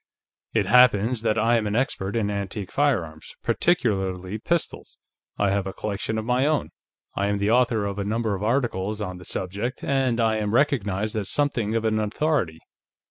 [0.55, 4.97] It happens that I am an expert in antique firearms, particularly pistols.
[5.37, 6.71] I have a collection of my own,
[7.15, 10.55] I am the author of a number of articles on the subject, and I am
[10.55, 12.57] recognized as something of an authority.